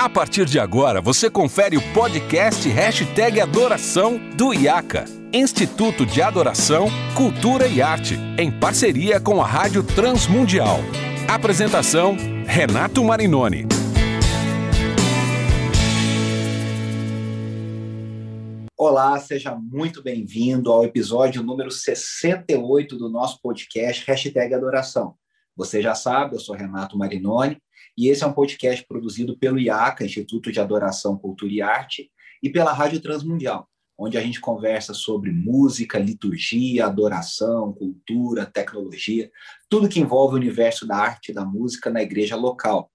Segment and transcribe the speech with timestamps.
[0.00, 6.88] A partir de agora, você confere o podcast Hashtag Adoração do IACA, Instituto de Adoração,
[7.14, 10.78] Cultura e Arte, em parceria com a Rádio Transmundial.
[11.28, 12.16] Apresentação,
[12.46, 13.66] Renato Marinoni.
[18.74, 25.14] Olá, seja muito bem-vindo ao episódio número 68 do nosso podcast Hashtag Adoração.
[25.54, 27.60] Você já sabe, eu sou Renato Marinoni
[28.00, 32.10] e esse é um podcast produzido pelo IACA, Instituto de Adoração, Cultura e Arte,
[32.42, 33.68] e pela Rádio Transmundial,
[33.98, 39.30] onde a gente conversa sobre música, liturgia, adoração, cultura, tecnologia,
[39.68, 42.90] tudo que envolve o universo da arte e da música na igreja local.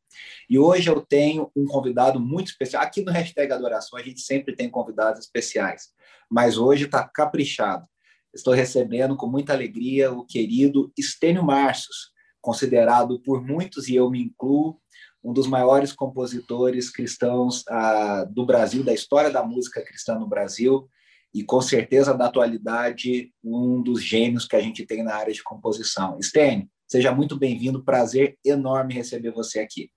[0.50, 2.82] E hoje eu tenho um convidado muito especial.
[2.82, 5.90] Aqui no Hashtag Adoração a gente sempre tem convidados especiais,
[6.28, 7.86] mas hoje está caprichado.
[8.34, 12.15] Estou recebendo com muita alegria o querido Estênio Marcios,
[12.46, 14.80] considerado por muitos, e eu me incluo,
[15.24, 20.88] um dos maiores compositores cristãos ah, do Brasil, da história da música cristã no Brasil,
[21.34, 25.42] e com certeza da atualidade, um dos gênios que a gente tem na área de
[25.42, 26.20] composição.
[26.22, 29.90] Stênio, seja muito bem-vindo, prazer enorme receber você aqui.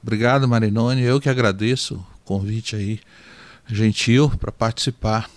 [0.00, 1.02] Obrigado, Marinone.
[1.02, 3.00] Eu que agradeço o convite aí,
[3.66, 5.28] gentil, para participar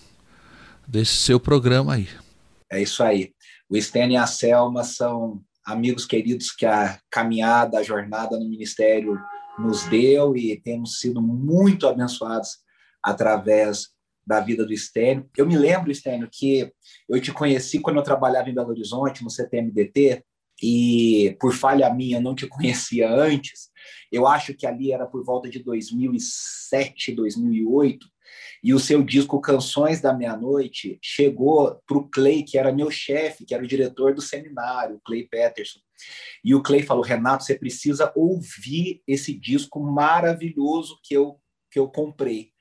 [0.88, 2.08] desse seu programa aí.
[2.72, 3.34] É isso aí.
[3.68, 9.20] O Stênio e a Selma são amigos queridos que a caminhada, a jornada no ministério
[9.58, 12.58] nos deu e temos sido muito abençoados
[13.04, 13.90] através
[14.26, 15.30] da vida do Stênio.
[15.36, 16.72] Eu me lembro, Stênio, que
[17.08, 20.24] eu te conheci quando eu trabalhava em Belo Horizonte, no CTMDT,
[20.62, 23.70] e por falha minha não te conhecia antes.
[24.12, 28.08] Eu acho que ali era por volta de 2007, 2008,
[28.64, 33.46] e o seu disco Canções da Meia-Noite chegou para o Clay, que era meu chefe,
[33.46, 35.80] que era o diretor do seminário, o Clay Peterson.
[36.44, 41.40] E o Clay falou: Renato, você precisa ouvir esse disco maravilhoso que eu,
[41.72, 42.52] que eu comprei.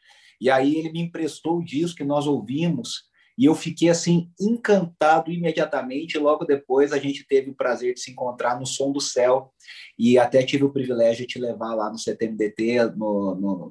[0.40, 3.07] E aí ele me emprestou o disco que nós ouvimos
[3.38, 6.18] e eu fiquei assim encantado imediatamente.
[6.18, 9.52] Logo depois a gente teve o prazer de se encontrar no Som do Céu
[9.96, 12.78] e até tive o privilégio de te levar lá no CTMDT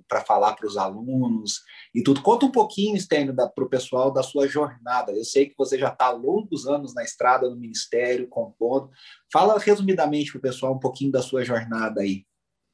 [0.07, 1.59] para falar para os alunos
[1.93, 2.21] e tudo.
[2.21, 5.11] Conta um pouquinho, Stênio, para o pessoal da sua jornada.
[5.11, 8.89] Eu sei que você já está longos anos na estrada, no ministério, compondo.
[9.33, 12.23] Fala resumidamente para o pessoal um pouquinho da sua jornada aí.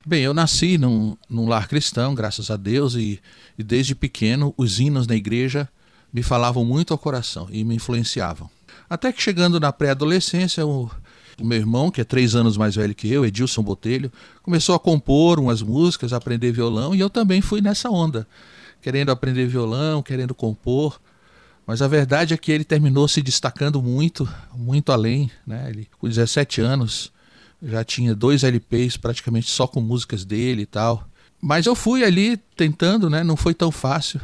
[0.06, 3.20] Bem, eu nasci num, num lar cristão, graças a Deus, e,
[3.58, 5.68] e desde pequeno os hinos na igreja
[6.14, 8.50] me falavam muito ao coração e me influenciavam.
[8.88, 10.90] Até que chegando na pré-adolescência, o,
[11.42, 14.12] o, meu irmão, que é três anos mais velho que eu, Edilson Botelho,
[14.44, 18.28] começou a compor umas músicas, a aprender violão, e eu também fui nessa onda,
[18.82, 21.02] querendo aprender violão, querendo compor.
[21.66, 25.32] Mas a verdade é que ele terminou se destacando muito, muito além.
[25.48, 25.70] Né?
[25.70, 27.12] Ele, com 17 anos,
[27.62, 31.08] já tinha dois LPs praticamente só com músicas dele e tal.
[31.42, 33.24] Mas eu fui ali tentando, né?
[33.24, 34.20] não foi tão fácil.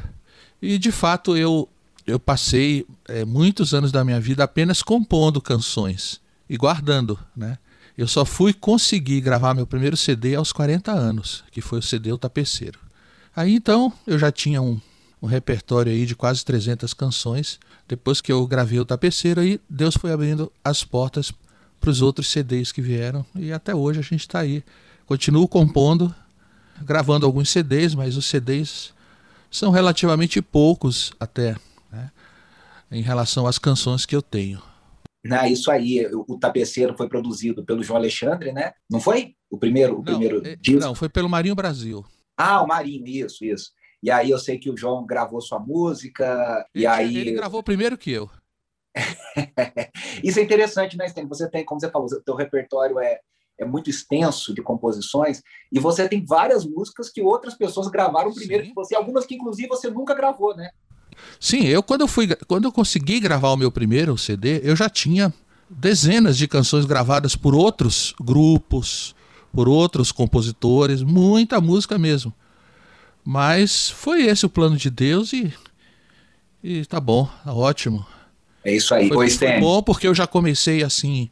[0.61, 1.69] E de fato eu
[2.09, 7.57] eu passei é, muitos anos da minha vida apenas compondo canções e guardando, né?
[7.97, 12.11] Eu só fui conseguir gravar meu primeiro CD aos 40 anos, que foi o CD
[12.11, 12.79] O Tapeceiro.
[13.35, 14.79] Aí então eu já tinha um,
[15.21, 17.59] um repertório aí de quase 300 canções.
[17.87, 21.33] Depois que eu gravei O Tapeceiro, aí Deus foi abrindo as portas
[21.79, 24.63] para os outros CDs que vieram e até hoje a gente está aí.
[25.05, 26.13] Continuo compondo,
[26.81, 28.93] gravando alguns CDs, mas os CDs
[29.51, 31.55] são relativamente poucos até
[32.91, 34.61] em relação às canções que eu tenho.
[35.23, 38.71] Não, isso aí, o Tapeceiro foi produzido pelo João Alexandre, né?
[38.89, 39.35] Não foi?
[39.49, 40.79] O primeiro, o não, primeiro é, disco?
[40.79, 42.05] Não, foi pelo Marinho Brasil.
[42.37, 43.71] Ah, o Marinho, isso, isso.
[44.01, 47.17] E aí eu sei que o João gravou sua música, ele, e aí...
[47.17, 48.29] Ele gravou primeiro que eu.
[50.23, 51.27] isso é interessante, né, Sten?
[51.27, 53.19] Você tem, como você falou, o teu repertório é,
[53.59, 58.63] é muito extenso de composições, e você tem várias músicas que outras pessoas gravaram primeiro
[58.63, 58.69] Sim.
[58.69, 60.69] que você, algumas que inclusive você nunca gravou, né?
[61.39, 64.89] Sim, eu quando eu fui, quando eu consegui gravar o meu primeiro CD, eu já
[64.89, 65.33] tinha
[65.69, 69.15] dezenas de canções gravadas por outros grupos,
[69.53, 72.33] por outros compositores, muita música mesmo.
[73.23, 75.53] Mas foi esse o plano de Deus e,
[76.63, 78.05] e tá bom, tá ótimo.
[78.63, 79.07] É isso aí.
[79.07, 81.29] Foi, foi bom porque eu já comecei assim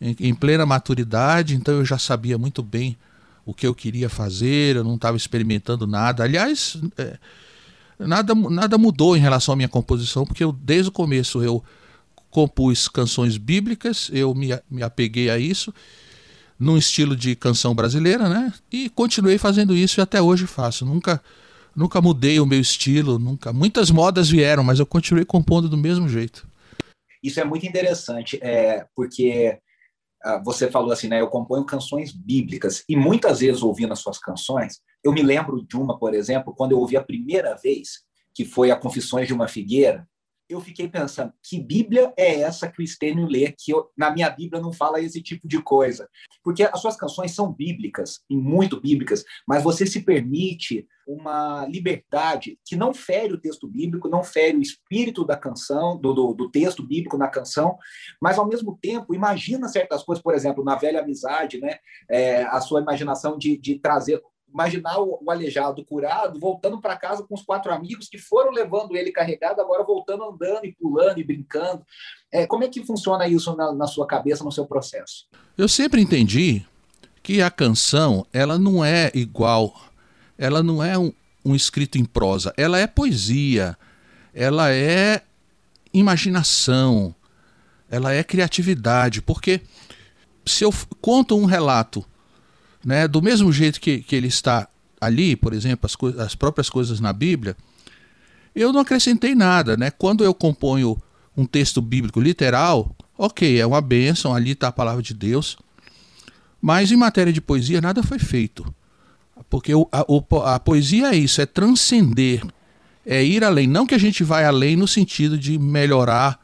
[0.00, 2.96] em, em, plena maturidade, então eu já sabia muito bem
[3.44, 6.22] o que eu queria fazer, eu não estava experimentando nada.
[6.22, 7.18] Aliás, é,
[8.06, 11.62] nada, nada mudou em relação à minha composição, porque eu, desde o começo eu
[12.30, 15.72] compus canções bíblicas, eu me, me apeguei a isso,
[16.58, 18.52] num estilo de canção brasileira, né?
[18.70, 20.86] E continuei fazendo isso e até hoje faço.
[20.86, 21.22] Nunca,
[21.76, 23.52] nunca mudei o meu estilo, nunca.
[23.52, 26.46] Muitas modas vieram, mas eu continuei compondo do mesmo jeito.
[27.22, 29.58] Isso é muito interessante, é, porque
[30.44, 31.20] você falou assim, né?
[31.20, 35.76] Eu componho canções bíblicas e muitas vezes ouvindo as suas canções, eu me lembro de
[35.76, 38.04] uma, por exemplo, quando eu ouvi a primeira vez,
[38.34, 40.06] que foi a Confissões de uma Figueira,
[40.52, 44.30] eu fiquei pensando, que Bíblia é essa que o Estênio lê, que eu, na minha
[44.30, 46.08] Bíblia não fala esse tipo de coisa?
[46.42, 52.58] Porque as suas canções são bíblicas, e muito bíblicas, mas você se permite uma liberdade
[52.64, 56.50] que não fere o texto bíblico, não fere o espírito da canção, do, do, do
[56.50, 57.76] texto bíblico na canção,
[58.20, 61.78] mas ao mesmo tempo imagina certas coisas, por exemplo, na velha amizade, né?
[62.08, 64.22] É, a sua imaginação de, de trazer
[64.52, 68.96] imaginar o, o aleijado curado voltando para casa com os quatro amigos que foram levando
[68.96, 71.84] ele carregado, agora voltando andando e pulando e brincando.
[72.30, 75.26] É, como é que funciona isso na, na sua cabeça, no seu processo?
[75.56, 76.64] Eu sempre entendi
[77.22, 79.74] que a canção ela não é igual,
[80.36, 81.12] ela não é um,
[81.44, 83.76] um escrito em prosa, ela é poesia,
[84.34, 85.22] ela é
[85.92, 87.14] imaginação,
[87.90, 89.60] ela é criatividade, porque
[90.44, 92.04] se eu conto um relato
[92.84, 93.06] né?
[93.06, 94.68] Do mesmo jeito que, que ele está
[95.00, 97.56] ali, por exemplo, as, as próprias coisas na Bíblia,
[98.54, 99.76] eu não acrescentei nada.
[99.76, 99.90] Né?
[99.90, 101.00] Quando eu componho
[101.36, 105.56] um texto bíblico literal, ok, é uma bênção, ali está a palavra de Deus.
[106.60, 108.72] Mas em matéria de poesia, nada foi feito.
[109.50, 112.42] Porque o, a, o, a poesia é isso, é transcender,
[113.04, 113.66] é ir além.
[113.66, 116.40] Não que a gente vai além no sentido de melhorar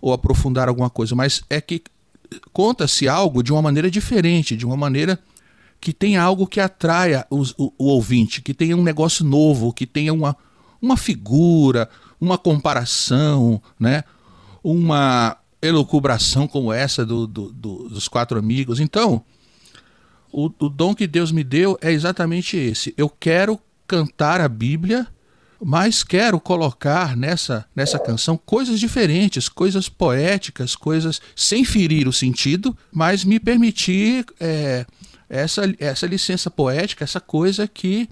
[0.00, 1.82] ou aprofundar alguma coisa, mas é que
[2.52, 5.18] conta-se algo de uma maneira diferente, de uma maneira
[5.82, 10.14] que tenha algo que atraia o, o, ouvinte, que tenha um negócio novo, que tenha
[10.14, 10.36] uma,
[10.80, 11.90] uma figura,
[12.20, 14.04] uma comparação, né?
[14.62, 18.78] uma elucubração como essa do, do, do, dos quatro amigos.
[18.78, 19.24] Então,
[20.30, 22.94] o, o dom que Deus me deu é exatamente esse.
[22.96, 25.08] Eu quero cantar a Bíblia,
[25.60, 32.76] mas quero colocar nessa, nessa canção coisas diferentes, coisas poéticas, coisas sem ferir o sentido,
[32.92, 34.24] mas me permitir.
[34.38, 34.86] É,
[35.32, 38.06] essa, essa licença poética, essa coisa que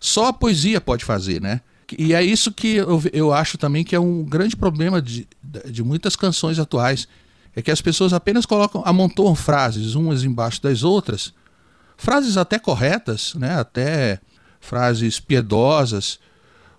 [0.00, 1.60] só a poesia pode fazer, né?
[1.98, 5.28] E é isso que eu, eu acho também que é um grande problema de,
[5.70, 7.06] de muitas canções atuais.
[7.54, 11.34] É que as pessoas apenas colocam, amontoam frases umas embaixo das outras,
[11.98, 13.60] frases até corretas, né?
[13.60, 14.18] até
[14.58, 16.18] frases piedosas,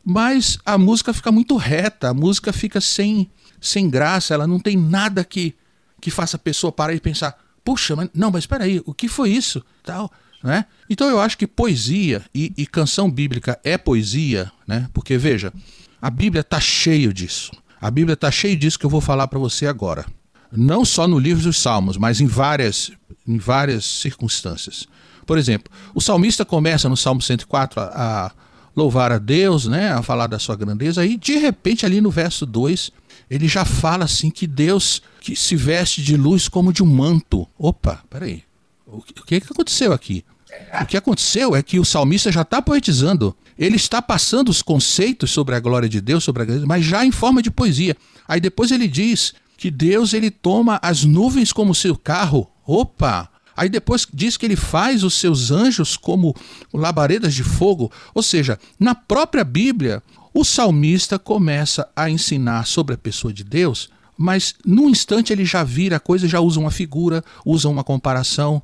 [0.04, 3.30] mas a música fica muito reta, a música fica sem,
[3.62, 5.56] sem graça, ela não tem nada que,
[6.02, 9.10] que faça a pessoa parar e pensar: puxa, mas, não, mas espera aí, o que
[9.10, 9.62] foi isso?
[9.84, 10.10] Tal,
[10.44, 10.66] né?
[10.90, 14.88] Então eu acho que poesia e, e canção bíblica é poesia, né?
[14.94, 15.52] Porque veja,
[16.00, 17.52] a Bíblia está cheio disso.
[17.82, 20.06] A Bíblia está cheia disso que eu vou falar para você agora.
[20.52, 22.92] Não só no livro dos Salmos, mas em várias,
[23.28, 24.88] em várias circunstâncias.
[25.26, 27.86] Por exemplo, o salmista começa no Salmo 104 a,
[28.28, 28.32] a
[28.76, 32.46] louvar a Deus, né, a falar da sua grandeza, e de repente ali no verso
[32.46, 32.92] 2
[33.30, 37.48] ele já fala assim que Deus que se veste de luz como de um manto.
[37.58, 38.44] Opa, peraí.
[38.86, 40.24] O que, que aconteceu aqui?
[40.82, 43.36] O que aconteceu é que o salmista já está poetizando.
[43.58, 47.06] Ele está passando os conceitos sobre a glória de Deus, sobre a grandeza, mas já
[47.06, 47.96] em forma de poesia.
[48.28, 52.50] Aí depois ele diz que Deus ele toma as nuvens como seu carro.
[52.66, 53.30] Opa!
[53.56, 56.36] Aí depois diz que ele faz os seus anjos como
[56.74, 57.92] labaredas de fogo.
[58.14, 60.04] Ou seja, na própria Bíblia,
[60.34, 65.64] o salmista começa a ensinar sobre a pessoa de Deus, mas num instante ele já
[65.64, 68.62] vira a coisa, já usa uma figura, usa uma comparação,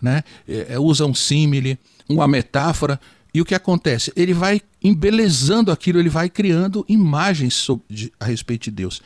[0.00, 0.22] né?
[0.46, 3.00] É, é usa um símile, uma metáfora.
[3.32, 4.12] E o que acontece?
[4.14, 9.02] Ele vai embelezando aquilo, ele vai criando imagens sobre, a respeito de Deus.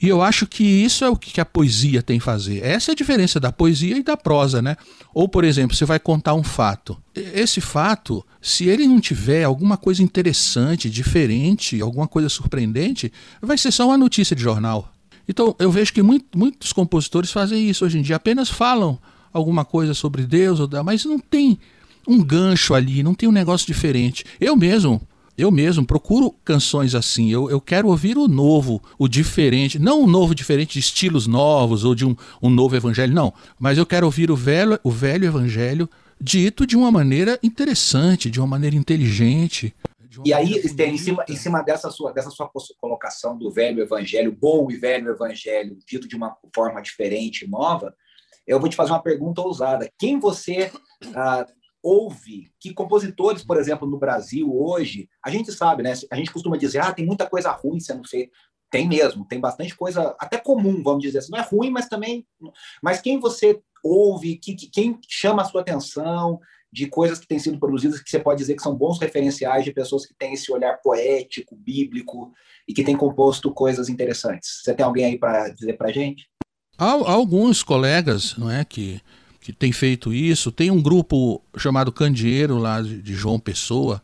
[0.00, 2.62] E eu acho que isso é o que a poesia tem que fazer.
[2.64, 4.76] Essa é a diferença da poesia e da prosa, né?
[5.14, 6.96] Ou, por exemplo, você vai contar um fato.
[7.14, 13.72] Esse fato, se ele não tiver alguma coisa interessante, diferente, alguma coisa surpreendente, vai ser
[13.72, 14.92] só uma notícia de jornal.
[15.28, 18.98] Então, eu vejo que muito, muitos compositores fazem isso hoje em dia, apenas falam
[19.32, 21.58] alguma coisa sobre Deus, mas não tem
[22.06, 24.24] um gancho ali, não tem um negócio diferente.
[24.40, 25.00] Eu mesmo,
[25.36, 27.30] eu mesmo procuro canções assim.
[27.30, 29.78] Eu, eu quero ouvir o novo, o diferente.
[29.78, 33.32] Não o novo diferente de estilos novos ou de um, um novo evangelho, não.
[33.58, 35.88] Mas eu quero ouvir o velho, o velho evangelho
[36.20, 39.74] dito de uma maneira interessante, de uma maneira inteligente.
[40.24, 42.50] E aí, Esther, em cima, em cima dessa, sua, dessa sua
[42.80, 47.94] colocação do velho evangelho, bom e velho evangelho, dito de uma forma diferente, nova,
[48.46, 49.90] eu vou te fazer uma pergunta ousada.
[49.98, 50.70] Quem você
[51.14, 51.44] ah,
[51.86, 55.92] ouve que compositores, por exemplo, no Brasil hoje, a gente sabe, né?
[56.10, 58.32] A gente costuma dizer, ah, tem muita coisa ruim sendo feita.
[58.68, 61.30] Tem mesmo, tem bastante coisa até comum, vamos dizer assim.
[61.30, 62.26] Não é ruim, mas também.
[62.82, 66.40] Mas quem você ouve, que, que, quem chama a sua atenção
[66.72, 69.72] de coisas que têm sido produzidas que você pode dizer que são bons referenciais de
[69.72, 72.32] pessoas que têm esse olhar poético, bíblico
[72.66, 74.62] e que têm composto coisas interessantes.
[74.64, 76.28] Você tem alguém aí para dizer para gente?
[76.76, 79.00] Há alguns colegas não é, que,
[79.46, 80.50] que têm feito isso.
[80.50, 84.02] Tem um grupo chamado Candeeiro, lá de, de João Pessoa.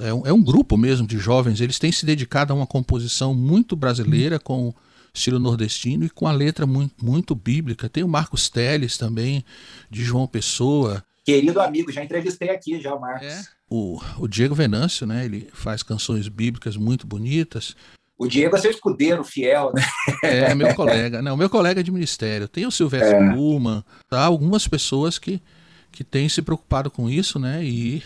[0.00, 1.60] É um, é um, grupo mesmo de jovens.
[1.60, 4.74] Eles têm se dedicado a uma composição muito brasileira, com
[5.14, 7.88] estilo nordestino e com a letra muito, muito bíblica.
[7.88, 9.44] Tem o Marcos Teles também,
[9.88, 11.04] de João Pessoa.
[11.24, 13.28] Querido amigo, já entrevistei aqui já o Marcos.
[13.28, 13.44] É.
[13.70, 15.24] O, o Diego Venâncio, né?
[15.24, 17.76] Ele faz canções bíblicas muito bonitas.
[18.18, 19.82] O Diego é seu escudeiro fiel, né?
[20.22, 21.20] É, meu colega.
[21.20, 22.46] Não, meu colega de ministério.
[22.46, 23.34] Tem o Silvestre é.
[23.34, 24.22] Luma, tá?
[24.24, 25.42] algumas pessoas que,
[25.90, 27.64] que têm se preocupado com isso, né?
[27.64, 28.02] E,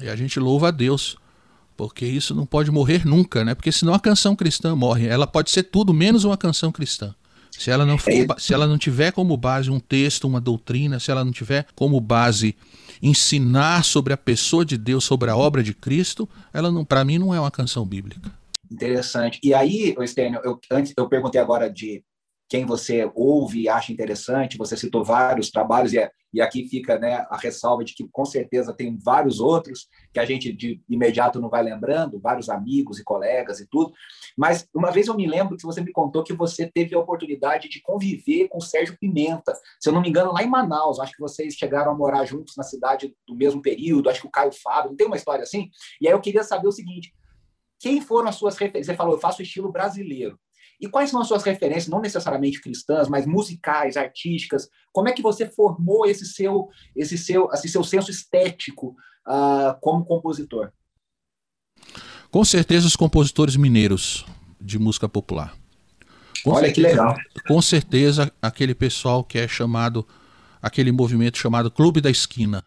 [0.00, 1.16] e a gente louva a Deus.
[1.76, 3.54] Porque isso não pode morrer nunca, né?
[3.54, 5.06] Porque senão a canção cristã morre.
[5.06, 7.14] Ela pode ser tudo menos uma canção cristã.
[7.50, 10.98] Se ela não for, é se ela não tiver como base um texto, uma doutrina,
[10.98, 12.56] se ela não tiver como base
[13.02, 17.18] ensinar sobre a pessoa de Deus, sobre a obra de Cristo, ela não, para mim
[17.18, 18.32] não é uma canção bíblica.
[18.72, 19.38] Interessante.
[19.42, 22.02] E aí, Estênio, eu antes eu perguntei agora de
[22.48, 26.98] quem você ouve e acha interessante, você citou vários trabalhos, e, é, e aqui fica
[26.98, 31.40] né, a ressalva de que com certeza tem vários outros que a gente de imediato
[31.40, 33.94] não vai lembrando, vários amigos e colegas e tudo.
[34.36, 37.70] Mas uma vez eu me lembro que você me contou que você teve a oportunidade
[37.70, 41.00] de conviver com Sérgio Pimenta, se eu não me engano, lá em Manaus.
[41.00, 44.30] Acho que vocês chegaram a morar juntos na cidade do mesmo período, acho que o
[44.30, 45.70] Caio Fábio, não tem uma história assim?
[46.02, 47.14] E aí eu queria saber o seguinte:
[47.82, 48.86] quem foram as suas referências?
[48.86, 50.38] Você falou, eu faço estilo brasileiro.
[50.80, 54.68] E quais são as suas referências, não necessariamente cristãs, mas musicais, artísticas?
[54.92, 58.94] Como é que você formou esse seu, esse seu, esse seu senso estético
[59.26, 60.70] uh, como compositor?
[62.30, 64.24] Com certeza os compositores mineiros
[64.60, 65.52] de música popular.
[66.44, 67.16] Com Olha certeza, que legal.
[67.48, 70.06] Com certeza aquele pessoal que é chamado,
[70.60, 72.64] aquele movimento chamado Clube da Esquina.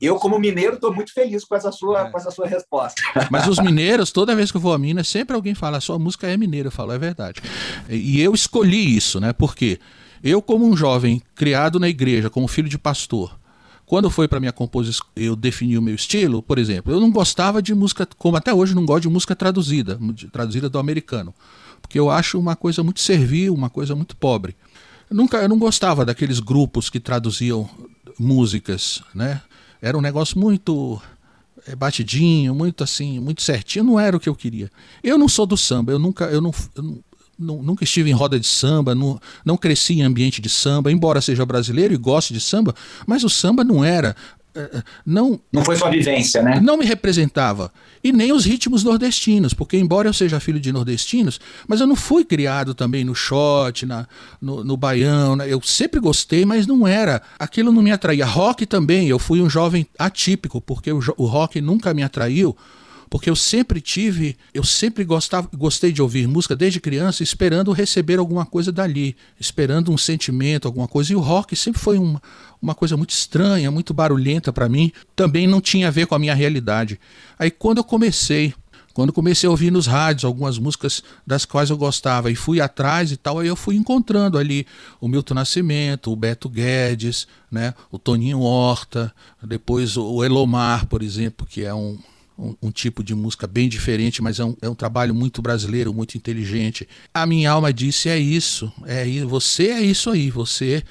[0.00, 2.10] Eu, como mineiro, estou muito feliz com essa, sua, é.
[2.10, 3.00] com essa sua resposta.
[3.30, 5.98] Mas os mineiros, toda vez que eu vou a Minas, sempre alguém fala, a sua
[5.98, 6.68] música é mineira.
[6.68, 7.40] Eu falo, é verdade.
[7.88, 9.32] E eu escolhi isso, né?
[9.32, 9.78] Porque
[10.22, 13.36] eu, como um jovem criado na igreja, como filho de pastor,
[13.84, 17.60] quando foi para minha composição, eu defini o meu estilo, por exemplo, eu não gostava
[17.60, 19.98] de música, como até hoje não gosto de música traduzida,
[20.32, 21.34] traduzida do americano,
[21.80, 24.56] porque eu acho uma coisa muito servil, uma coisa muito pobre.
[25.10, 27.68] Eu nunca, eu não gostava daqueles grupos que traduziam
[28.18, 29.42] músicas, né?
[29.82, 31.02] Era um negócio muito
[31.66, 33.84] é, batidinho, muito assim, muito certinho.
[33.84, 34.70] Não era o que eu queria.
[35.02, 37.02] Eu não sou do samba, eu nunca, eu não, eu
[37.36, 41.20] não, nunca estive em roda de samba, não, não cresci em ambiente de samba, embora
[41.20, 42.74] seja brasileiro e goste de samba,
[43.06, 44.14] mas o samba não era
[45.04, 46.60] não não foi sua vivência, né?
[46.60, 47.72] Não me representava
[48.04, 51.96] e nem os ritmos nordestinos, porque embora eu seja filho de nordestinos, mas eu não
[51.96, 54.06] fui criado também no shot, na,
[54.40, 55.46] no, no baião, né?
[55.48, 58.26] eu sempre gostei, mas não era, aquilo não me atraía.
[58.26, 62.56] Rock também, eu fui um jovem atípico, porque o, o rock nunca me atraiu
[63.12, 68.18] porque eu sempre tive, eu sempre gostava, gostei de ouvir música desde criança, esperando receber
[68.18, 71.12] alguma coisa dali, esperando um sentimento, alguma coisa.
[71.12, 72.22] E o rock sempre foi uma,
[72.60, 76.18] uma coisa muito estranha, muito barulhenta para mim, também não tinha a ver com a
[76.18, 76.98] minha realidade.
[77.38, 78.54] Aí quando eu comecei
[78.94, 83.10] quando comecei a ouvir nos rádios algumas músicas das quais eu gostava e fui atrás
[83.10, 84.66] e tal, aí eu fui encontrando ali
[85.00, 89.10] o Milton Nascimento, o Beto Guedes, né, o Toninho Horta,
[89.42, 91.98] depois o Elomar, por exemplo, que é um,
[92.38, 95.92] um, um, tipo de música bem diferente, mas é um, é um trabalho muito brasileiro,
[95.92, 96.88] muito inteligente.
[97.12, 100.82] A minha alma disse: é isso, é você é isso aí, você,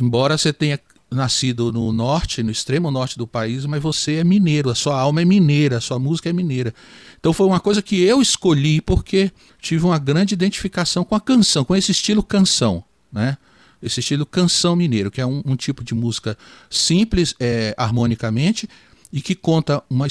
[0.00, 0.78] embora você tenha
[1.10, 5.22] nascido no norte, no extremo norte do país, mas você é mineiro, a sua alma
[5.22, 6.74] é mineira, a sua música é mineira.
[7.18, 11.64] Então foi uma coisa que eu escolhi porque tive uma grande identificação com a canção,
[11.64, 13.38] com esse estilo canção, né?
[13.82, 16.38] Esse estilo canção mineiro, que é um, um tipo de música
[16.70, 18.68] simples é, harmonicamente,
[19.14, 20.08] e que conta uma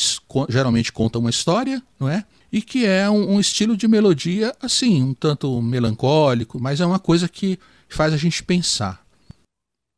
[0.48, 2.24] geralmente conta uma história, não é?
[2.50, 7.00] E que é um, um, estilo de melodia assim, um tanto melancólico, mas é uma
[7.00, 9.06] coisa que faz a gente pensar.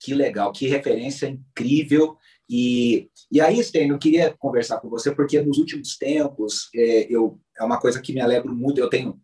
[0.02, 2.18] Que legal, que referência incrível.
[2.50, 7.40] E, e aí, Stênio, eu queria conversar com você, porque nos últimos tempos é, eu,
[7.60, 8.82] é uma coisa que me alegro muito.
[8.82, 9.22] Eu tenho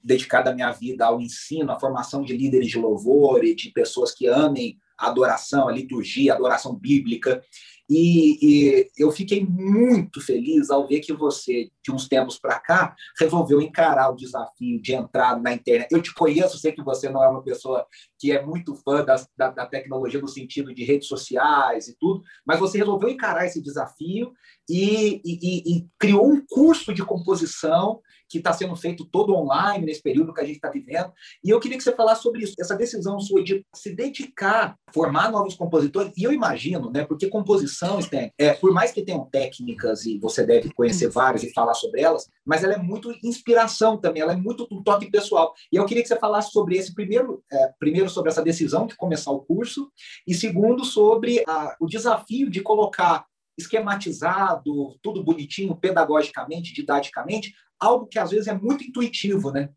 [0.00, 4.12] dedicado a minha vida ao ensino, à formação de líderes de louvor e de pessoas
[4.12, 7.42] que amem a adoração, a liturgia, a adoração bíblica.
[7.88, 12.96] E, e, eu fiquei muito feliz ao ver que você, de uns tempos para cá,
[13.18, 15.92] resolveu encarar o desafio de entrar na internet.
[15.92, 17.86] Eu te conheço, sei que você não é uma pessoa
[18.18, 22.58] que é muito fã da, da, tecnologia no sentido de redes sociais e tudo, mas
[22.58, 24.32] você resolveu encarar esse desafio
[24.68, 28.00] e, e, e criou um curso de composição
[28.34, 31.12] que está sendo feito todo online nesse período que a gente está vivendo.
[31.42, 35.30] E eu queria que você falasse sobre isso, essa decisão sua de se dedicar, formar
[35.30, 36.12] novos compositores.
[36.16, 38.00] E eu imagino, né, porque composição,
[38.36, 42.28] é, por mais que tenham técnicas e você deve conhecer várias e falar sobre elas,
[42.44, 45.54] mas ela é muito inspiração também, ela é muito um toque pessoal.
[45.70, 48.96] E eu queria que você falasse sobre esse primeiro, é, primeiro sobre essa decisão de
[48.96, 49.92] começar o curso
[50.26, 53.26] e segundo sobre a, o desafio de colocar
[53.56, 59.68] esquematizado, tudo bonitinho, pedagogicamente, didaticamente, algo que às vezes é muito intuitivo, né?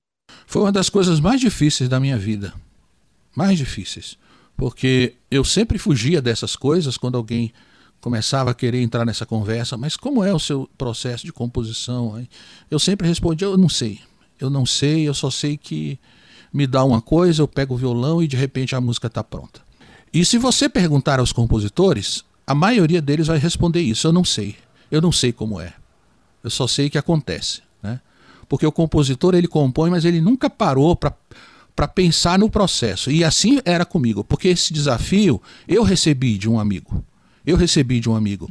[0.46, 2.54] Foi uma das coisas mais difíceis da minha vida.
[3.36, 4.18] Mais difíceis.
[4.56, 7.54] Porque eu sempre fugia dessas coisas quando alguém
[8.02, 9.78] começava a querer entrar nessa conversa.
[9.78, 12.26] Mas como é o seu processo de composição?
[12.70, 14.00] Eu sempre respondia: eu não sei.
[14.40, 16.00] Eu não sei, eu só sei que
[16.54, 19.62] me dá uma coisa, eu pego o violão e de repente a música está pronta.
[20.14, 24.56] E se você perguntar aos compositores, a maioria deles vai responder isso: eu não sei.
[24.90, 25.74] Eu não sei como é.
[26.44, 27.62] Eu só sei que acontece.
[28.48, 33.12] Porque o compositor ele compõe, mas ele nunca parou para pensar no processo.
[33.12, 37.04] E assim era comigo, porque esse desafio eu recebi de um amigo.
[37.46, 38.50] Eu recebi de um amigo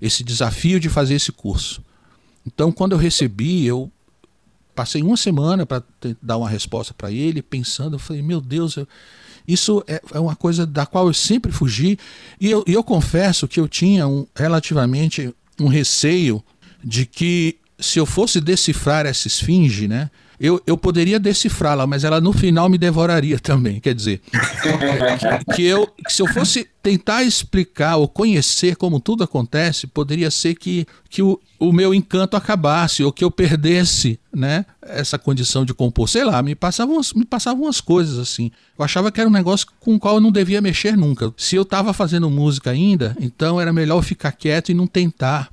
[0.00, 1.82] esse desafio de fazer esse curso.
[2.46, 3.90] Então, quando eu recebi, eu
[4.74, 5.82] passei uma semana para
[6.22, 8.86] dar uma resposta para ele, pensando, eu falei, meu Deus, eu,
[9.48, 11.98] isso é, é, uma coisa da qual eu sempre fugi.
[12.40, 16.44] E eu, eu confesso que eu tinha um, relativamente um receio
[16.84, 20.10] de que se eu fosse decifrar essa esfinge, né?
[20.38, 23.80] Eu, eu poderia decifrá-la, mas ela no final me devoraria também.
[23.80, 29.24] Quer dizer, que, que, eu, que se eu fosse tentar explicar ou conhecer como tudo
[29.24, 34.66] acontece, poderia ser que, que o, o meu encanto acabasse ou que eu perdesse né,
[34.82, 36.06] essa condição de compor.
[36.06, 38.50] Sei lá, me passavam, me passavam umas coisas assim.
[38.78, 41.32] Eu achava que era um negócio com o qual eu não devia mexer nunca.
[41.38, 45.48] Se eu estava fazendo música ainda, então era melhor ficar quieto e não tentar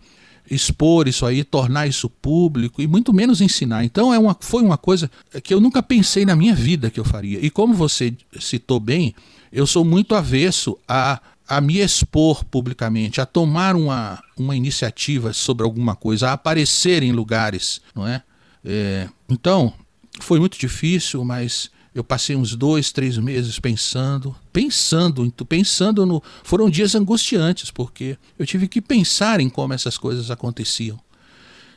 [0.54, 3.84] expor isso aí, tornar isso público e muito menos ensinar.
[3.84, 5.10] Então é uma, foi uma coisa
[5.44, 7.40] que eu nunca pensei na minha vida que eu faria.
[7.44, 9.16] E como você citou bem,
[9.52, 15.64] eu sou muito avesso a, a me expor publicamente, a tomar uma, uma iniciativa sobre
[15.64, 18.24] alguma coisa, a aparecer em lugares, não é?
[18.66, 19.74] é então,
[20.20, 26.24] foi muito difícil, mas eu passei uns dois, três meses pensando, pensando, pensando no.
[26.44, 31.00] Foram dias angustiantes, porque eu tive que pensar em como essas coisas aconteciam.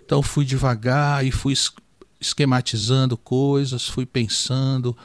[0.05, 1.55] Então fui devagar e fui
[2.19, 4.97] esquematizando coisas, fui pensando.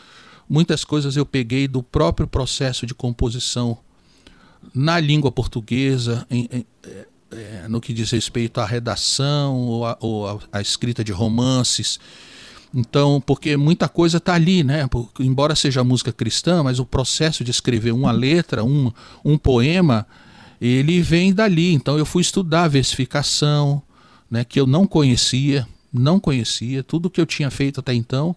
[0.48, 3.78] Muitas coisas eu peguei do próprio processo de composição
[4.74, 9.58] na língua portuguesa, em, em, é, é no que diz respeito à redação
[10.00, 12.00] ou, a escrita de romances
[12.74, 14.88] então, porque muita coisa está ali, né?
[14.88, 18.92] Porque, embora seja música cristã, mas o processo de escrever uma letra, um,
[19.26, 20.08] um poema,
[20.60, 21.74] ele vem dali.
[21.74, 23.82] Então, eu fui estudar versificação,
[24.30, 24.46] né?
[24.46, 26.82] Que eu não conhecia, não conhecia.
[26.82, 28.36] Tudo que eu tinha feito até então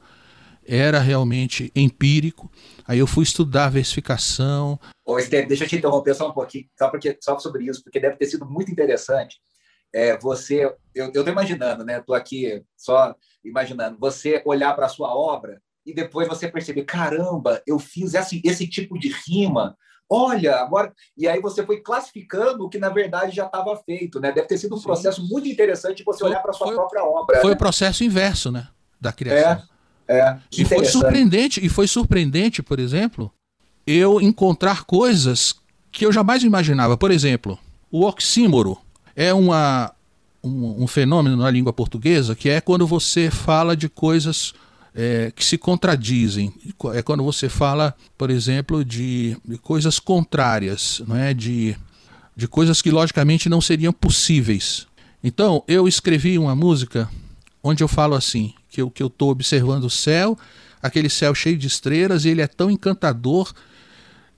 [0.67, 2.51] era realmente empírico.
[2.87, 4.81] Aí eu fui estudar versificação.
[5.05, 8.01] Ô, Esteve, deixa eu te interromper só um pouquinho, só, porque, só sobre isso, porque
[8.01, 9.37] deve ter sido muito interessante.
[9.93, 11.99] É, você, eu estou imaginando, né?
[11.99, 17.63] Estou aqui só imaginando, você olhar para a sua obra e depois você perceber, caramba,
[17.67, 19.77] eu fiz esse, esse tipo de rima,
[20.09, 20.93] olha, agora.
[21.17, 24.33] E aí você foi classificando o que na verdade já estava feito, né?
[24.33, 24.85] Deve ter sido um Sim.
[24.85, 27.41] processo muito interessante você foi, olhar para a sua foi, própria obra.
[27.41, 27.55] Foi né?
[27.55, 28.69] o processo inverso, né?
[29.01, 29.63] Da criação.
[30.09, 30.39] É, é.
[30.53, 33.31] E foi surpreendente, e foi surpreendente, por exemplo,
[33.87, 35.57] eu encontrar coisas
[35.93, 36.97] que eu jamais imaginava.
[36.97, 37.59] Por exemplo,
[37.91, 38.79] o oxímoro
[39.15, 39.95] é uma,
[40.45, 44.53] um, um, fenômeno na língua portuguesa que é quando você fala de coisas
[44.95, 46.53] é, que se contradizem.
[46.95, 51.35] É quando você fala, por exemplo, de, de coisas contrárias, não é?
[51.35, 51.77] de,
[52.37, 54.87] de coisas que logicamente não seriam possíveis.
[55.23, 57.11] Então, eu escrevi uma música
[57.63, 60.39] onde eu falo assim, que eu que estou observando o céu,
[60.83, 63.53] aquele céu cheio de estrelas, e ele é tão encantador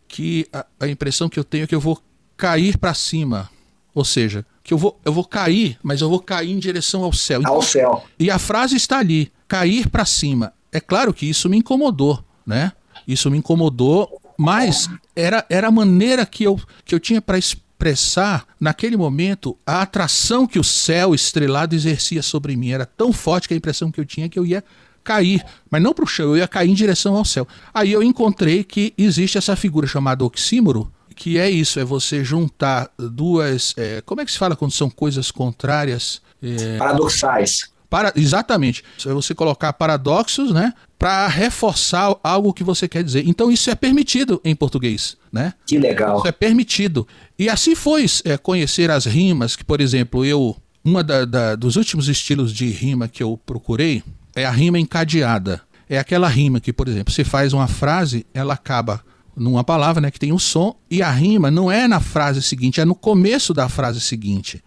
[0.06, 2.00] que a, a impressão que eu tenho é que eu vou
[2.36, 3.50] cair para cima.
[3.96, 7.14] Ou seja, que eu vou, eu vou cair, mas eu vou cair em direção ao
[7.14, 7.40] céu.
[7.46, 8.04] Ao céu.
[8.18, 10.52] E a frase está ali, cair para cima.
[10.70, 12.72] É claro que isso me incomodou, né?
[13.08, 18.44] Isso me incomodou, mas era, era a maneira que eu, que eu tinha para expressar
[18.60, 22.72] naquele momento a atração que o céu estrelado exercia sobre mim.
[22.72, 24.62] Era tão forte que a impressão que eu tinha que eu ia
[25.02, 27.48] cair, mas não para o chão, eu ia cair em direção ao céu.
[27.72, 32.90] Aí eu encontrei que existe essa figura chamada oxímoro, que é isso, é você juntar
[32.98, 33.74] duas.
[33.76, 36.20] É, como é que se fala quando são coisas contrárias?
[36.42, 37.70] É, Paradoxais.
[37.88, 38.84] Para, exatamente.
[39.04, 40.74] É você colocar paradoxos, né?
[40.98, 43.26] Para reforçar algo que você quer dizer.
[43.26, 45.54] Então isso é permitido em português, né?
[45.66, 46.18] Que legal.
[46.18, 47.08] Isso é permitido.
[47.38, 51.74] E assim foi é, conhecer as rimas, que, por exemplo, eu uma da, da, dos
[51.76, 55.60] últimos estilos de rima que eu procurei é a rima encadeada.
[55.88, 59.02] É aquela rima que, por exemplo, você faz uma frase, ela acaba
[59.36, 62.80] numa palavra né, que tem um som, e a rima não é na frase seguinte,
[62.80, 64.64] é no começo da frase seguinte.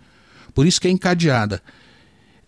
[0.53, 1.61] Por isso que é encadeada.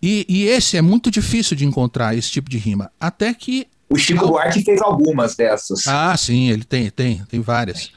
[0.01, 2.91] E, e esse é muito difícil de encontrar, esse tipo de rima.
[2.99, 3.67] Até que.
[3.89, 5.85] O Chico Buarque fez algumas dessas.
[5.87, 7.91] Ah, sim, ele tem, tem, tem várias.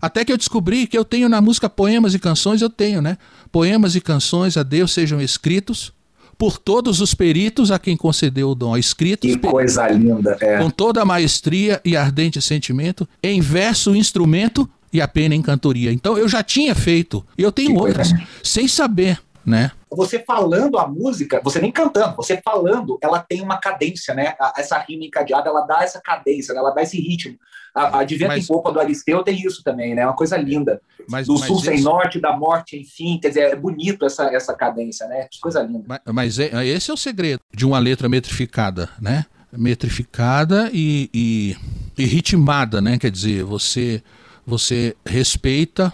[0.00, 3.16] Até que eu descobri que eu tenho na música poemas e canções, eu tenho, né?
[3.50, 5.92] Poemas e canções a Deus sejam escritos
[6.38, 8.76] por todos os peritos a quem concedeu o dom.
[8.76, 10.58] Escritos que coisa linda, é.
[10.58, 15.92] com toda a maestria e ardente sentimento, em verso, instrumento e a pena em cantoria.
[15.92, 19.70] Então eu já tinha feito, e eu tenho que outras, sem saber né?
[19.90, 24.34] Você falando a música, você nem cantando, você falando, ela tem uma cadência, né?
[24.56, 27.38] Essa rima encadeada, ela dá essa cadência, ela dá esse ritmo.
[27.74, 30.02] A, a De Vento mas, em Popa do Aristeu tem isso também, né?
[30.02, 30.80] É uma coisa linda.
[31.08, 33.18] Mas, do mas sul sem norte, da morte, enfim.
[33.20, 35.26] Quer dizer, é bonito essa, essa cadência, né?
[35.30, 35.84] Que coisa linda.
[35.86, 39.26] Mas, mas é, esse é o segredo de uma letra metrificada, né?
[39.52, 41.56] Metrificada e, e,
[41.96, 42.98] e ritmada, né?
[42.98, 44.02] Quer dizer, você,
[44.46, 45.92] você respeita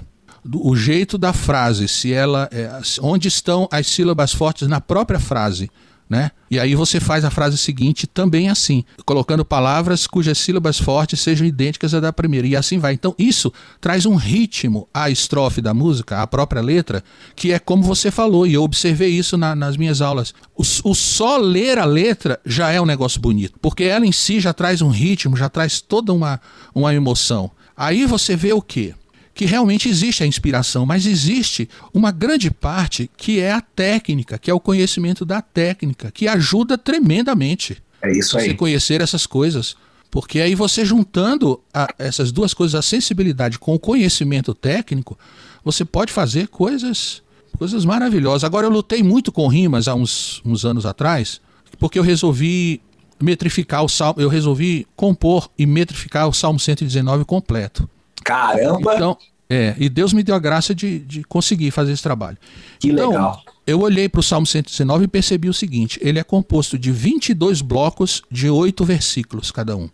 [0.53, 5.71] o jeito da frase, se ela é, onde estão as sílabas fortes na própria frase,
[6.09, 6.31] né?
[6.51, 11.47] E aí você faz a frase seguinte também assim, colocando palavras cujas sílabas fortes sejam
[11.47, 12.93] idênticas à da primeira e assim vai.
[12.93, 17.03] Então isso traz um ritmo à estrofe da música, à própria letra,
[17.35, 20.35] que é como você falou e eu observei isso na, nas minhas aulas.
[20.55, 24.41] O, o só ler a letra já é um negócio bonito, porque ela em si
[24.41, 26.41] já traz um ritmo, já traz toda uma,
[26.75, 27.51] uma emoção.
[27.77, 28.95] Aí você vê o que?
[29.35, 34.51] Que realmente existe a inspiração, mas existe uma grande parte que é a técnica, que
[34.51, 37.83] é o conhecimento da técnica, que ajuda tremendamente.
[38.01, 38.51] É isso aí.
[38.51, 39.77] Você conhecer essas coisas.
[40.11, 45.19] Porque aí você juntando a, essas duas coisas, a sensibilidade com o conhecimento técnico,
[45.65, 47.23] você pode fazer coisas
[47.59, 48.45] coisas maravilhosas.
[48.45, 51.41] Agora eu lutei muito com rimas há uns, uns anos atrás,
[51.79, 52.81] porque eu resolvi
[53.21, 57.89] metrificar o salmo, eu resolvi compor e metrificar o Salmo 119 completo.
[58.23, 58.95] Caramba!
[58.95, 62.39] Então, é, e Deus me deu a graça de, de conseguir fazer esse trabalho.
[62.79, 63.43] Que então, legal.
[63.67, 67.63] Eu olhei para o Salmo 119 e percebi o seguinte: ele é composto de 22
[67.63, 69.89] blocos de oito versículos cada um.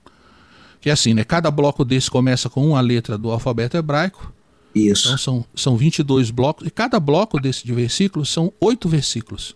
[0.80, 1.24] Que é assim, né?
[1.24, 4.32] Cada bloco desse começa com uma letra do alfabeto hebraico.
[4.74, 5.08] Isso.
[5.08, 6.66] Então são, são 22 blocos.
[6.66, 9.54] E cada bloco desse de versículos são oito versículos.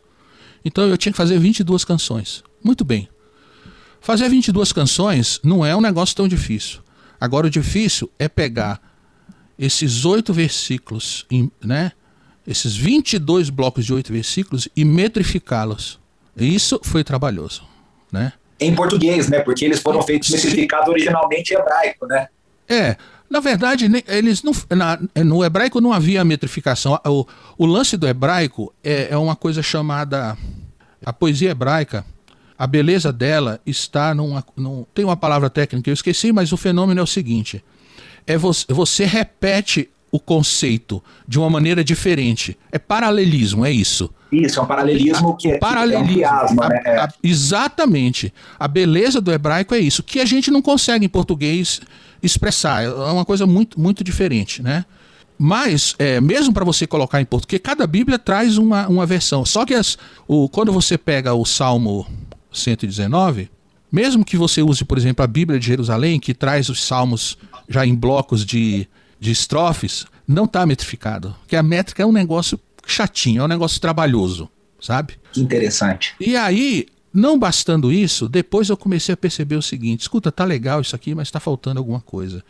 [0.64, 2.42] Então eu tinha que fazer 22 canções.
[2.62, 3.08] Muito bem.
[4.00, 6.83] Fazer 22 canções não é um negócio tão difícil.
[7.24, 8.78] Agora, o difícil é pegar
[9.58, 11.26] esses oito versículos,
[11.64, 11.92] né?
[12.46, 15.98] esses 22 blocos de oito versículos e metrificá-los.
[16.36, 17.66] Isso foi trabalhoso.
[18.12, 18.34] Né?
[18.60, 19.40] Em português, né?
[19.40, 22.28] Porque eles foram feitos metrificados originalmente em hebraico, né?
[22.68, 22.96] É.
[23.30, 27.00] Na verdade, eles não, na, no hebraico não havia metrificação.
[27.06, 30.36] O, o lance do hebraico é, é uma coisa chamada.
[31.02, 32.04] A poesia hebraica
[32.58, 37.00] a beleza dela está numa, num, tem uma palavra técnica eu esqueci, mas o fenômeno
[37.00, 37.62] é o seguinte:
[38.26, 42.56] é você, você repete o conceito de uma maneira diferente.
[42.70, 44.08] É paralelismo, é isso.
[44.30, 46.82] Isso, é um paralelismo que é, paralelismo, é um miasma, né?
[46.86, 48.32] a, a, exatamente.
[48.56, 51.80] A beleza do hebraico é isso, que a gente não consegue em português
[52.22, 52.84] expressar.
[52.84, 54.84] É uma coisa muito, muito diferente, né?
[55.36, 59.44] Mas, é, mesmo para você colocar em português, cada Bíblia traz uma, uma versão.
[59.44, 62.06] Só que as, o, quando você pega o Salmo
[62.54, 63.50] 119,
[63.90, 67.38] mesmo que você use, por exemplo, a Bíblia de Jerusalém, que traz os salmos
[67.68, 68.88] já em blocos de,
[69.20, 71.34] de estrofes, não está metrificado.
[71.40, 74.48] Porque a métrica é um negócio chatinho, é um negócio trabalhoso,
[74.80, 75.14] sabe?
[75.36, 76.14] Interessante.
[76.18, 80.80] E aí, não bastando isso, depois eu comecei a perceber o seguinte: escuta, tá legal
[80.80, 82.42] isso aqui, mas está faltando alguma coisa.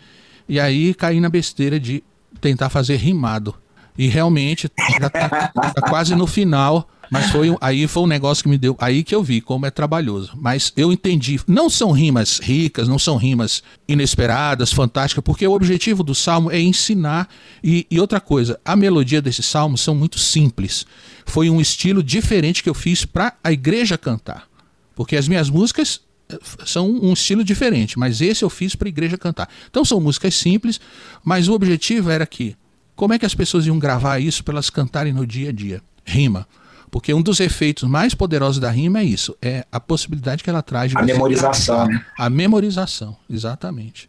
[0.48, 2.02] E aí caí na besteira de
[2.40, 3.54] tentar fazer rimado.
[3.96, 8.48] E realmente já tá, tá quase no final mas foi aí foi um negócio que
[8.48, 8.76] me deu.
[8.80, 10.32] Aí que eu vi como é trabalhoso.
[10.36, 11.40] Mas eu entendi.
[11.46, 16.60] Não são rimas ricas, não são rimas inesperadas, fantásticas, porque o objetivo do salmo é
[16.60, 17.28] ensinar.
[17.62, 20.86] E, e outra coisa, a melodia desses salmos são muito simples.
[21.26, 24.48] Foi um estilo diferente que eu fiz para a igreja cantar.
[24.94, 28.90] Porque as minhas músicas eh, são um estilo diferente, mas esse eu fiz para a
[28.90, 29.48] igreja cantar.
[29.68, 30.80] Então são músicas simples,
[31.24, 32.56] mas o objetivo era que
[32.96, 35.82] como é que as pessoas iam gravar isso para elas cantarem no dia a dia?
[36.04, 36.46] Rima.
[36.90, 40.62] Porque um dos efeitos mais poderosos da rima é isso, é a possibilidade que ela
[40.62, 42.04] traz de a memorização, né?
[42.16, 44.08] A memorização, exatamente.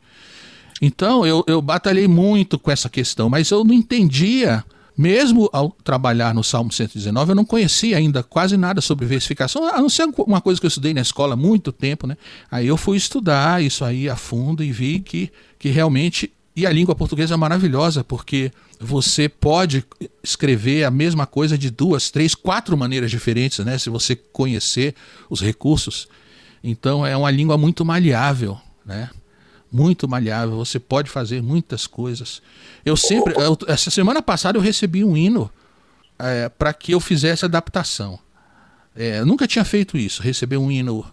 [0.79, 4.63] Então eu, eu batalhei muito com essa questão, mas eu não entendia,
[4.95, 9.81] mesmo ao trabalhar no Salmo 119, eu não conhecia ainda quase nada sobre versificação, a
[9.81, 12.15] não ser uma coisa que eu estudei na escola há muito tempo, né?
[12.51, 16.31] Aí eu fui estudar isso aí a fundo e vi que, que realmente.
[16.55, 19.85] E a língua portuguesa é maravilhosa, porque você pode
[20.23, 23.77] escrever a mesma coisa de duas, três, quatro maneiras diferentes, né?
[23.77, 24.95] Se você conhecer
[25.29, 26.07] os recursos.
[26.63, 29.09] Então é uma língua muito maleável, né?
[29.69, 30.55] Muito maleável.
[30.55, 32.41] Você pode fazer muitas coisas.
[32.85, 35.51] Eu sempre, eu, essa semana passada eu recebi um hino
[36.17, 38.17] é, para que eu fizesse adaptação.
[38.95, 41.05] É, nunca tinha feito isso, receber um hino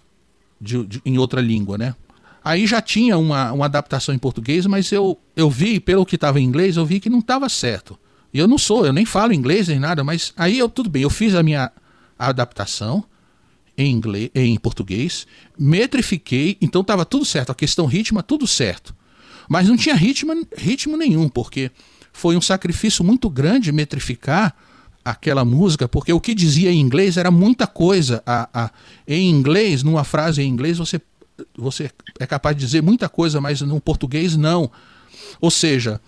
[0.60, 1.96] de, de, em outra língua, né?
[2.44, 6.40] Aí já tinha uma, uma adaptação em português, mas eu, eu vi, pelo que estava
[6.40, 7.98] em inglês, eu vi que não estava certo.
[8.34, 11.02] E eu não sou, eu nem falo inglês nem nada, mas aí eu tudo bem,
[11.02, 11.70] eu fiz a minha
[12.18, 13.04] adaptação
[13.76, 15.26] em inglês, em português,
[15.58, 18.94] metrifiquei, então estava tudo certo, a questão ritmo, tudo certo.
[19.48, 21.70] Mas não tinha ritmo, ritmo nenhum, porque
[22.12, 24.54] foi um sacrifício muito grande metrificar
[25.04, 28.22] aquela música, porque o que dizia em inglês era muita coisa.
[28.24, 28.70] A, a,
[29.06, 31.00] em inglês, numa frase em inglês, você
[31.56, 34.70] você é capaz de dizer muita coisa, mas no português não.
[35.40, 36.00] Ou seja,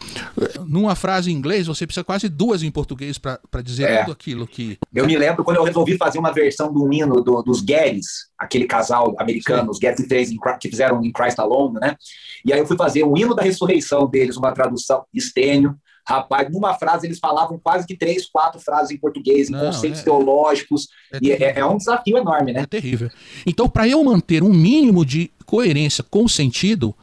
[0.66, 4.00] numa frase em inglês, você precisa quase duas em português para dizer é.
[4.00, 4.78] tudo aquilo que.
[4.94, 8.66] Eu me lembro quando eu resolvi fazer uma versão do hino do, dos Guedes, aquele
[8.66, 9.70] casal americano, Sim.
[9.70, 11.96] os Guedes três que fizeram em Christ Alone, né?
[12.44, 15.76] E aí eu fui fazer o hino da ressurreição deles, uma tradução estênio.
[16.06, 20.00] Rapaz, numa frase eles falavam quase que três, quatro frases em português, em Não, conceitos
[20.00, 20.88] é, teológicos.
[21.12, 22.60] É, e é, é, um desafio enorme, né?
[22.60, 23.10] É terrível.
[23.46, 26.94] Então, para eu manter um mínimo de coerência com o sentido,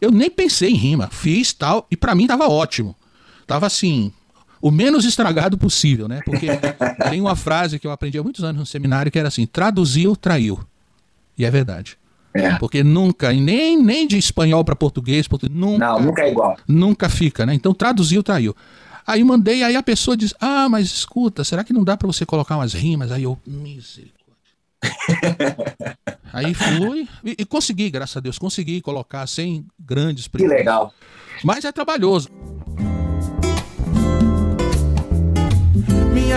[0.00, 1.08] eu nem pensei em rima.
[1.08, 2.96] Fiz tal, e para mim tava ótimo.
[3.46, 4.12] Tava assim,
[4.60, 6.20] o menos estragado possível, né?
[6.24, 6.48] Porque
[7.08, 10.16] tem uma frase que eu aprendi há muitos anos no seminário que era assim: traduziu,
[10.16, 10.58] traiu.
[11.36, 11.96] E é verdade.
[12.38, 12.58] É.
[12.58, 15.78] Porque nunca, nem, nem de espanhol para português, português, nunca.
[15.78, 16.56] Não, nunca é igual.
[16.66, 17.54] Nunca fica, né?
[17.54, 18.54] Então traduziu, traiu.
[19.06, 22.26] Aí mandei, aí a pessoa diz: Ah, mas escuta, será que não dá para você
[22.26, 23.10] colocar umas rimas?
[23.10, 24.18] Aí eu, misericórdia.
[26.32, 30.92] aí fui e, e, consegui, graças a Deus, consegui colocar sem grandes Que legal.
[31.42, 32.28] Mas é trabalhoso.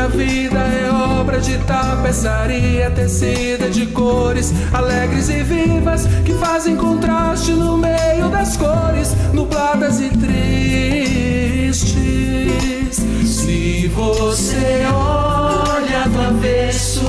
[0.01, 7.51] Minha vida é obra de tapeçaria tecida de cores alegres e vivas que fazem contraste
[7.51, 11.85] no meio das cores nubladas e tristes.
[13.23, 17.05] Se você olha do avesso,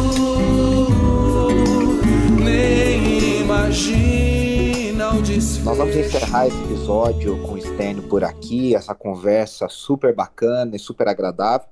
[2.38, 5.64] nem imagina o desfecho.
[5.64, 10.78] Nós vamos encerrar esse episódio com o Stênio por aqui, essa conversa super bacana e
[10.78, 11.71] super agradável.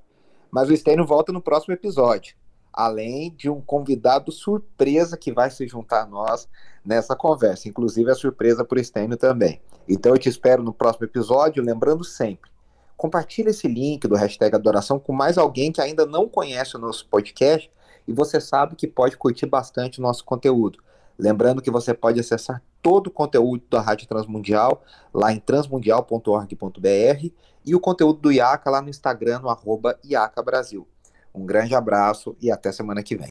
[0.51, 2.35] Mas o Stênio volta no próximo episódio,
[2.73, 6.47] além de um convidado surpresa que vai se juntar a nós
[6.83, 7.69] nessa conversa.
[7.69, 9.61] Inclusive, é surpresa para o Stênio também.
[9.87, 11.63] Então, eu te espero no próximo episódio.
[11.63, 12.51] Lembrando sempre,
[12.97, 17.07] compartilhe esse link do hashtag Adoração com mais alguém que ainda não conhece o nosso
[17.07, 17.71] podcast
[18.07, 20.79] e você sabe que pode curtir bastante o nosso conteúdo.
[21.17, 24.83] Lembrando que você pode acessar todo o conteúdo da Rádio Transmundial
[25.13, 27.31] lá em transmundial.org.br
[27.65, 30.87] e o conteúdo do IACA lá no Instagram, no arroba IACA Brasil.
[31.33, 33.29] Um grande abraço e até semana que vem.